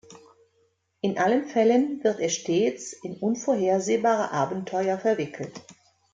[1.01, 5.61] In allen Fällen wird er stets in unvorhersehbare Abenteuer verwickelt.